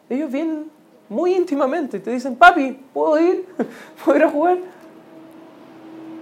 [0.08, 0.70] Ellos vienen
[1.08, 3.46] muy íntimamente y te dicen, papi, ¿puedo ir?
[4.04, 4.58] ¿Puedo ir a jugar?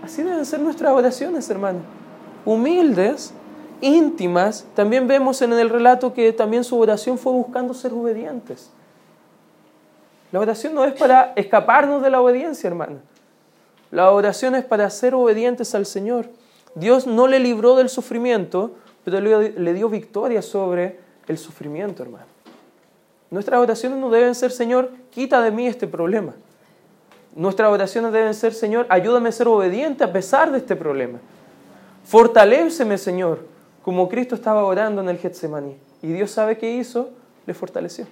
[0.03, 1.81] Así deben ser nuestras oraciones, hermano.
[2.45, 3.33] Humildes,
[3.81, 4.67] íntimas.
[4.75, 8.71] También vemos en el relato que también su oración fue buscando ser obedientes.
[10.33, 12.99] La oración no es para escaparnos de la obediencia, hermano.
[13.91, 16.29] La oración es para ser obedientes al Señor.
[16.79, 18.73] Dios no le libró del sufrimiento,
[19.05, 22.27] pero le dio victoria sobre el sufrimiento, hermano.
[23.31, 26.35] Nuestras oraciones no deben ser, Señor, quita de mí este problema.
[27.35, 31.19] Nuestras oraciones deben ser, Señor, ayúdame a ser obediente a pesar de este problema.
[32.05, 33.47] Fortaléceme, Señor,
[33.83, 35.77] como Cristo estaba orando en el Getsemaní.
[36.03, 37.11] Y Dios sabe qué hizo,
[37.47, 38.07] le fortaleció.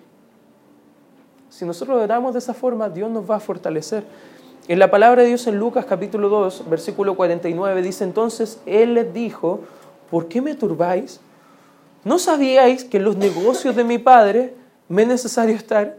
[1.48, 4.04] Si nosotros oramos de esa forma, Dios nos va a fortalecer.
[4.68, 9.14] En la palabra de Dios en Lucas capítulo 2, versículo 49 dice entonces, Él les
[9.14, 9.60] dijo,
[10.10, 11.20] ¿por qué me turbáis?
[12.02, 14.54] ¿No sabíais que en los negocios de mi Padre
[14.88, 15.96] me es necesario estar?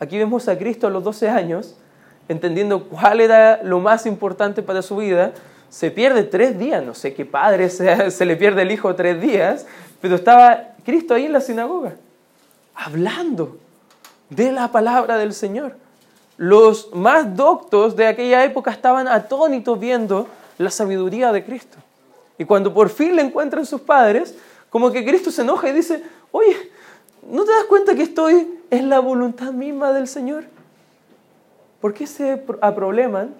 [0.00, 1.76] Aquí vemos a Cristo a los 12 años,
[2.26, 5.32] entendiendo cuál era lo más importante para su vida.
[5.68, 9.20] Se pierde tres días, no sé qué padre se, se le pierde el hijo tres
[9.20, 9.66] días,
[10.00, 11.96] pero estaba Cristo ahí en la sinagoga,
[12.74, 13.58] hablando,
[14.30, 15.85] de la palabra del Señor.
[16.36, 20.26] Los más doctos de aquella época estaban atónitos viendo
[20.58, 21.78] la sabiduría de Cristo.
[22.38, 24.34] Y cuando por fin le encuentran sus padres,
[24.68, 26.54] como que Cristo se enoja y dice, oye,
[27.30, 30.44] ¿no te das cuenta que estoy en la voluntad misma del Señor?
[31.80, 33.34] ¿Por qué se aproleman?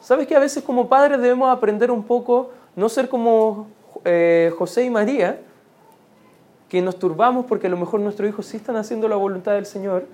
[0.00, 3.68] ¿Sabes que a veces como padres debemos aprender un poco, no ser como
[4.04, 5.40] eh, José y María,
[6.68, 9.66] que nos turbamos porque a lo mejor nuestros hijos sí están haciendo la voluntad del
[9.66, 10.06] Señor?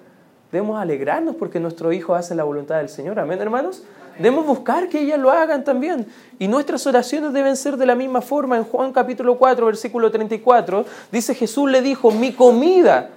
[0.50, 3.18] Debemos alegrarnos porque nuestro hijo hace la voluntad del Señor.
[3.18, 3.82] Amén, hermanos.
[4.16, 6.06] Debemos buscar que ellas lo hagan también.
[6.38, 8.56] Y nuestras oraciones deben ser de la misma forma.
[8.56, 13.10] En Juan capítulo 4, versículo 34, dice Jesús le dijo, mi comida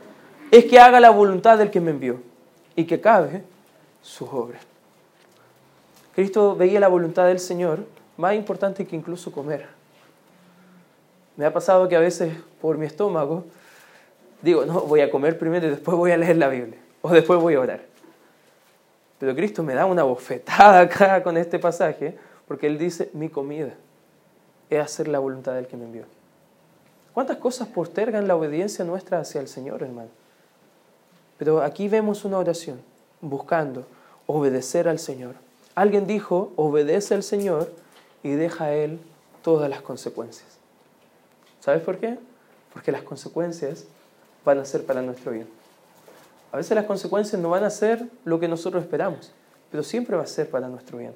[0.51, 2.19] es que haga la voluntad del que me envió
[2.75, 3.43] y que cabe
[4.01, 4.59] su obra.
[6.13, 7.85] Cristo veía la voluntad del Señor
[8.17, 9.67] más importante que incluso comer.
[11.37, 13.45] Me ha pasado que a veces por mi estómago
[14.41, 17.39] digo, no, voy a comer primero y después voy a leer la Biblia o después
[17.39, 17.81] voy a orar.
[19.19, 23.73] Pero Cristo me da una bofetada acá con este pasaje porque Él dice, mi comida
[24.69, 26.05] es hacer la voluntad del que me envió.
[27.13, 30.09] ¿Cuántas cosas postergan la obediencia nuestra hacia el Señor, hermano?
[31.37, 32.81] Pero aquí vemos una oración
[33.19, 33.85] buscando
[34.27, 35.35] obedecer al Señor.
[35.75, 37.71] Alguien dijo, obedece al Señor
[38.23, 38.99] y deja a Él
[39.41, 40.47] todas las consecuencias.
[41.59, 42.17] ¿Sabes por qué?
[42.73, 43.85] Porque las consecuencias
[44.45, 45.47] van a ser para nuestro bien.
[46.51, 49.31] A veces las consecuencias no van a ser lo que nosotros esperamos,
[49.69, 51.13] pero siempre va a ser para nuestro bien.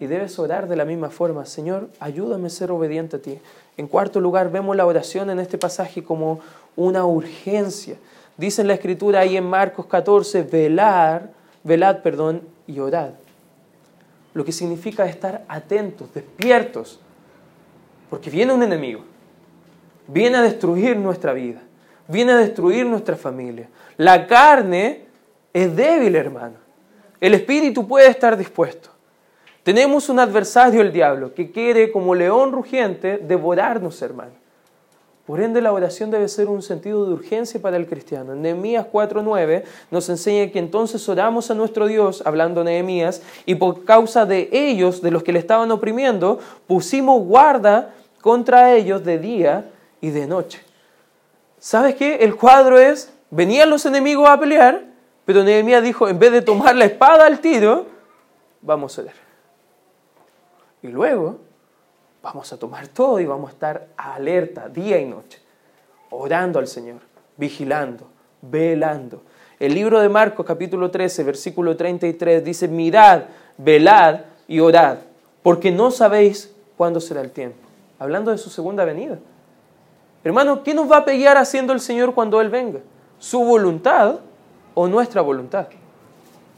[0.00, 3.38] Y debes orar de la misma forma, Señor, ayúdame a ser obediente a ti.
[3.76, 6.40] En cuarto lugar, vemos la oración en este pasaje como
[6.74, 7.96] una urgencia.
[8.36, 11.30] Dice en la escritura ahí en Marcos 14, velar,
[11.62, 13.10] velad, perdón, y orad.
[14.32, 16.98] Lo que significa estar atentos, despiertos,
[18.10, 19.02] porque viene un enemigo,
[20.08, 21.62] viene a destruir nuestra vida,
[22.08, 23.68] viene a destruir nuestra familia.
[23.96, 25.04] La carne
[25.52, 26.56] es débil, hermano.
[27.20, 28.90] El espíritu puede estar dispuesto.
[29.62, 34.32] Tenemos un adversario, el diablo, que quiere, como león rugiente, devorarnos, hermano.
[35.26, 38.34] Por ende, la oración debe ser un sentido de urgencia para el cristiano.
[38.34, 44.26] Nehemías 4.9 nos enseña que entonces oramos a nuestro Dios, hablando Nehemías, y por causa
[44.26, 49.70] de ellos, de los que le estaban oprimiendo, pusimos guarda contra ellos de día
[50.02, 50.60] y de noche.
[51.64, 52.16] ¿Sabes qué?
[52.16, 54.84] El cuadro es, venían los enemigos a pelear,
[55.24, 57.86] pero Nehemías dijo, en vez de tomar la espada al tiro,
[58.60, 59.14] vamos a orar.
[60.82, 61.38] Y luego
[62.22, 65.40] vamos a tomar todo y vamos a estar alerta día y noche,
[66.10, 67.00] orando al Señor,
[67.38, 68.08] vigilando,
[68.42, 69.22] velando.
[69.58, 73.22] El libro de Marcos capítulo 13, versículo 33 dice, mirad,
[73.56, 74.98] velad y orad,
[75.42, 77.56] porque no sabéis cuándo será el tiempo.
[77.98, 79.18] Hablando de su segunda venida.
[80.24, 82.80] Hermano, ¿qué nos va a pelear haciendo el Señor cuando Él venga?
[83.18, 84.16] ¿Su voluntad
[84.74, 85.68] o nuestra voluntad?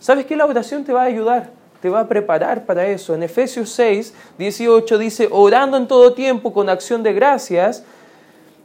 [0.00, 0.36] ¿Sabes qué?
[0.36, 1.50] La oración te va a ayudar
[1.80, 3.14] te va a preparar para eso.
[3.14, 7.84] En Efesios 6, 18 dice, orando en todo tiempo con acción de gracias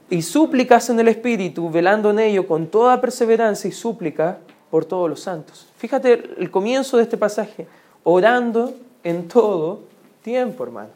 [0.09, 5.09] y súplicas en el Espíritu, velando en ello con toda perseverancia y súplica por todos
[5.09, 5.67] los santos.
[5.77, 7.67] Fíjate el comienzo de este pasaje,
[8.03, 9.81] orando en todo
[10.23, 10.89] tiempo, hermano.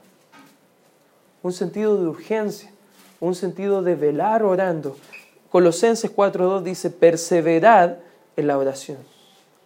[1.43, 2.71] Un sentido de urgencia,
[3.19, 4.97] un sentido de velar orando.
[5.49, 7.97] Colosenses 4.2 dice, perseverad
[8.35, 8.97] en la oración,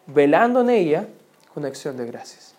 [0.05, 1.07] velando en ella
[1.53, 2.53] con acción de gracias.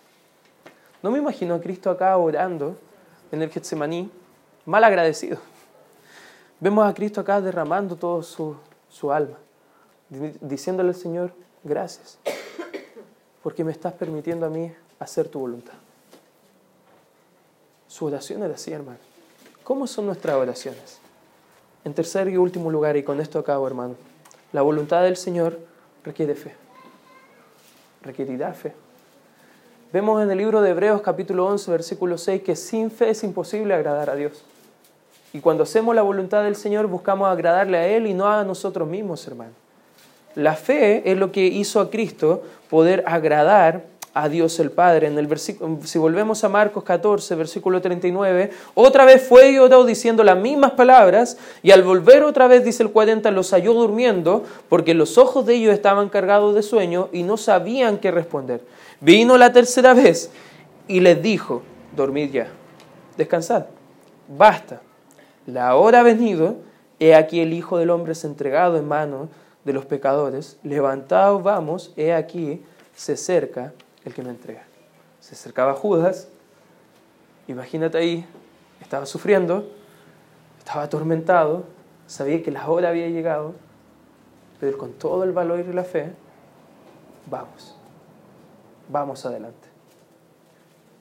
[1.01, 2.77] No me imagino a Cristo acá orando
[3.31, 4.11] en el Getsemaní,
[4.65, 5.37] mal agradecido.
[6.59, 8.55] Vemos a Cristo acá derramando todo su,
[8.89, 9.37] su alma,
[10.09, 12.19] diciéndole al Señor, gracias,
[13.41, 15.73] porque me estás permitiendo a mí hacer tu voluntad.
[17.87, 19.10] Su oración era así, hermano.
[19.63, 20.99] ¿Cómo son nuestras oraciones?
[21.83, 23.95] En tercer y último lugar, y con esto acabo, hermano,
[24.53, 25.59] la voluntad del Señor
[26.03, 26.55] requiere fe
[28.03, 28.73] requerirá fe.
[29.93, 33.73] Vemos en el libro de Hebreos capítulo 11, versículo 6, que sin fe es imposible
[33.73, 34.43] agradar a Dios.
[35.33, 38.87] Y cuando hacemos la voluntad del Señor, buscamos agradarle a Él y no a nosotros
[38.87, 39.51] mismos, hermano.
[40.35, 45.07] La fe es lo que hizo a Cristo poder agradar a Dios el Padre.
[45.07, 50.23] En el versículo, si volvemos a Marcos 14, versículo 39, otra vez fue oró diciendo
[50.23, 54.93] las mismas palabras, y al volver otra vez, dice el 40, los halló durmiendo, porque
[54.93, 58.63] los ojos de ellos estaban cargados de sueño y no sabían qué responder.
[58.99, 60.31] Vino la tercera vez
[60.87, 61.63] y les dijo,
[61.95, 62.47] dormid ya,
[63.17, 63.65] descansad,
[64.27, 64.81] basta,
[65.45, 66.57] la hora ha venido,
[66.99, 69.29] he aquí el Hijo del Hombre es entregado en manos
[69.63, 72.61] de los pecadores, levantaos, vamos, he aquí,
[72.95, 73.73] se acerca
[74.05, 74.63] el que me entrega.
[75.19, 76.27] Se acercaba Judas,
[77.47, 78.25] imagínate ahí,
[78.81, 79.69] estaba sufriendo,
[80.57, 81.65] estaba atormentado,
[82.07, 83.53] sabía que la hora había llegado,
[84.59, 86.11] pero con todo el valor y la fe
[87.29, 87.75] vamos,
[88.89, 89.67] vamos adelante.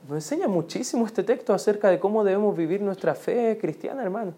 [0.09, 4.33] Nos enseña muchísimo este texto acerca de cómo debemos vivir nuestra fe cristiana, hermano.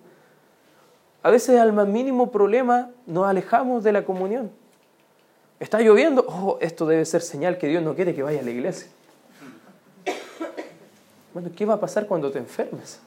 [1.23, 4.51] A veces al más mínimo problema nos alejamos de la comunión.
[5.63, 8.51] Está lloviendo, oh, esto debe ser señal que Dios no quiere que vaya a la
[8.51, 8.89] iglesia.
[11.33, 12.99] Bueno, ¿qué va a pasar cuando te enfermes?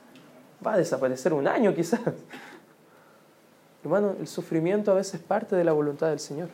[0.66, 2.00] Va a desaparecer un año quizás.
[3.84, 6.48] Hermano, el sufrimiento a veces es parte de la voluntad del Señor.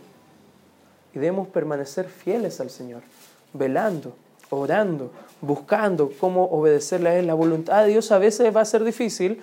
[1.13, 3.03] Y debemos permanecer fieles al Señor,
[3.53, 4.15] velando,
[4.49, 7.27] orando, buscando cómo obedecerle a Él.
[7.27, 9.39] La voluntad de Dios a veces va a ser difícil,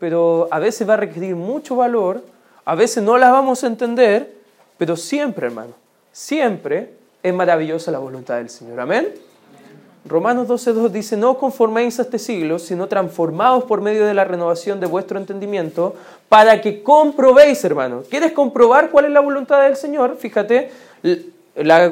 [0.00, 2.24] pero a veces va a requerir mucho valor,
[2.64, 4.37] a veces no la vamos a entender,
[4.78, 5.74] pero siempre, hermano,
[6.12, 8.80] siempre es maravillosa la voluntad del Señor.
[8.80, 9.12] Amén.
[10.04, 14.80] Romanos 12.2 dice, no conforméis a este siglo, sino transformados por medio de la renovación
[14.80, 15.96] de vuestro entendimiento,
[16.28, 18.02] para que comprobéis, hermano.
[18.08, 20.16] ¿Quieres comprobar cuál es la voluntad del Señor?
[20.16, 20.70] Fíjate,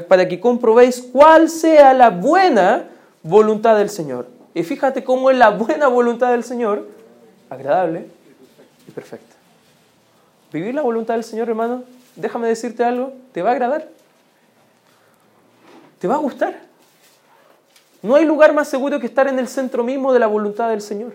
[0.09, 2.85] para que comprobéis cuál sea la buena
[3.23, 4.29] voluntad del Señor.
[4.55, 6.89] Y fíjate cómo es la buena voluntad del Señor,
[7.51, 8.07] agradable
[8.89, 9.35] y perfecta.
[10.53, 11.83] Vivir la voluntad del Señor, hermano,
[12.17, 13.89] déjame decirte algo, te va a agradar.
[16.01, 16.61] Te va a gustar.
[18.03, 20.83] No hay lugar más seguro que estar en el centro mismo de la voluntad del
[20.83, 21.15] Señor.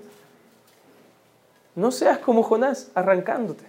[1.75, 3.63] No seas como Jonás, arrancándote.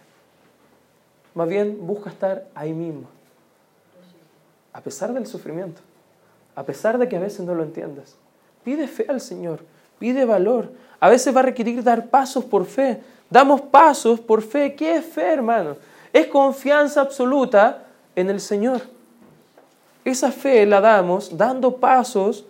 [1.35, 3.09] Más bien busca estar ahí mismo.
[4.73, 5.81] A pesar del sufrimiento.
[6.55, 8.17] A pesar de que a veces no lo entiendas.
[8.65, 9.61] Pide fe al Señor.
[9.99, 10.73] Pide valor.
[11.01, 13.01] A veces va a requerir dar pasos por fe.
[13.31, 14.75] Damos pasos por fe.
[14.75, 15.77] ¿Qué es fe, hermano?
[16.13, 18.83] Es confianza absoluta en el Señor.
[20.05, 22.45] Esa fe la damos dando pasos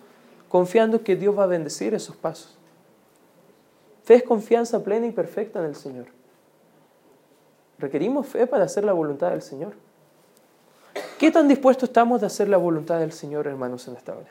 [0.48, 2.56] confiando que Dios va a bendecir esos pasos.
[4.04, 6.06] Fe es confianza plena y perfecta en el Señor.
[7.78, 9.74] Requerimos fe para hacer la voluntad del Señor.
[11.18, 14.28] ¿Qué tan dispuestos estamos de hacer la voluntad del Señor, hermanos, en esta hora?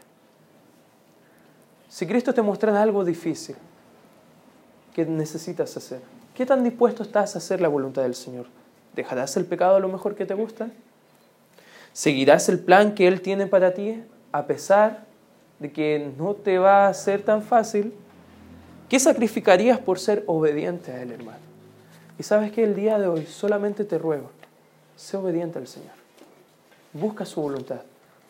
[1.90, 3.56] Si Cristo te muestra algo difícil
[4.94, 6.02] que necesitas hacer,
[6.34, 8.46] ¿qué tan dispuesto estás a hacer la voluntad del Señor?
[8.96, 10.70] ¿Dejarás el pecado a lo mejor que te gusta?
[11.94, 15.06] ¿Seguirás el plan que Él tiene para ti a pesar
[15.60, 17.94] de que no te va a ser tan fácil,
[18.90, 21.40] ¿qué sacrificarías por ser obediente a Él, hermano?
[22.18, 24.32] Y sabes que el día de hoy solamente te ruego,
[24.96, 25.94] sé obediente al Señor.
[26.94, 27.82] Busca su voluntad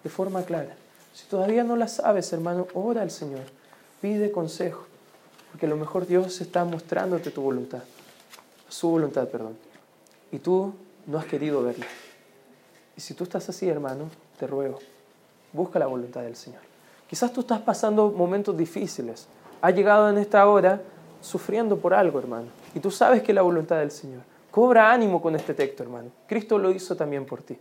[0.03, 0.75] de forma clara.
[1.13, 3.43] Si todavía no la sabes, hermano, ora al Señor,
[4.01, 4.85] pide consejo,
[5.51, 7.83] porque a lo mejor Dios está mostrándote tu voluntad,
[8.67, 9.57] su voluntad, perdón,
[10.31, 10.73] y tú
[11.07, 11.85] no has querido verla.
[12.95, 14.09] Y si tú estás así, hermano,
[14.39, 14.79] te ruego,
[15.53, 16.61] busca la voluntad del Señor.
[17.07, 19.27] Quizás tú estás pasando momentos difíciles.
[19.61, 20.81] Has llegado en esta hora
[21.19, 22.47] sufriendo por algo, hermano.
[22.73, 24.21] Y tú sabes que es la voluntad del Señor.
[24.49, 26.09] Cobra ánimo con este texto, hermano.
[26.27, 27.57] Cristo lo hizo también por ti.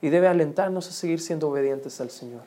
[0.00, 2.42] Y debe alentarnos a seguir siendo obedientes al Señor.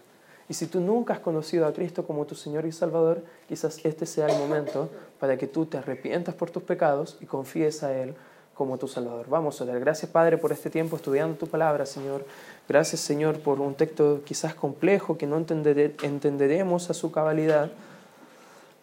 [0.50, 4.06] Y si tú nunca has conocido a Cristo como tu Señor y Salvador, quizás este
[4.06, 4.90] sea el momento
[5.20, 8.16] para que tú te arrepientas por tus pecados y confíes a Él
[8.54, 9.28] como tu Salvador.
[9.30, 9.80] Vamos a orar.
[9.80, 12.26] Gracias, Padre, por este tiempo estudiando tu palabra, Señor.
[12.68, 17.72] Gracias Señor por un texto quizás complejo que no entenderemos a su cabalidad,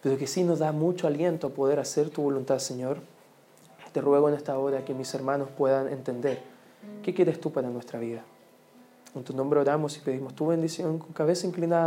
[0.03, 2.99] pero que sí nos da mucho aliento a poder hacer tu voluntad, Señor.
[3.93, 6.43] Te ruego en esta hora que mis hermanos puedan entender
[7.03, 8.23] qué quieres tú para nuestra vida.
[9.15, 11.87] En tu nombre oramos y pedimos tu bendición con cabeza inclinada.